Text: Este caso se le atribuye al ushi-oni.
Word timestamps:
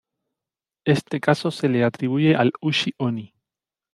Este 0.83 1.19
caso 1.19 1.51
se 1.51 1.69
le 1.69 1.83
atribuye 1.83 2.35
al 2.35 2.51
ushi-oni. 2.59 3.35